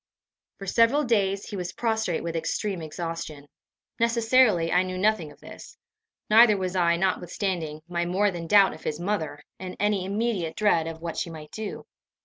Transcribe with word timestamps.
For 0.57 0.65
several 0.65 1.03
days 1.03 1.45
he 1.49 1.55
was 1.55 1.73
prostrate 1.73 2.23
with 2.23 2.35
extreme 2.35 2.81
exhaustion. 2.81 3.45
Necessarily, 3.99 4.71
I 4.71 4.81
knew 4.81 4.97
nothing 4.97 5.31
of 5.31 5.39
this; 5.41 5.77
neither 6.27 6.57
was 6.57 6.75
I, 6.75 6.97
notwithstanding 6.97 7.83
my 7.87 8.07
more 8.07 8.31
than 8.31 8.47
doubt 8.47 8.73
of 8.73 8.81
his 8.81 8.99
mother, 8.99 9.43
in 9.59 9.75
any 9.79 10.03
immediate 10.03 10.55
dread 10.55 10.87
of 10.87 11.01
what 11.03 11.17
she 11.17 11.29
might 11.29 11.51
do. 11.51 11.85